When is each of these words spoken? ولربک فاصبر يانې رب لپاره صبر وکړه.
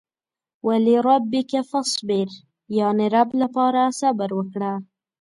ولربک 0.67 1.51
فاصبر 1.69 2.27
يانې 2.77 3.05
رب 3.15 3.29
لپاره 3.41 3.81
صبر 3.99 4.29
وکړه. 4.37 4.73